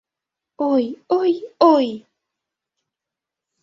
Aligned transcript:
Ой-ой-ой!.. 0.71 1.87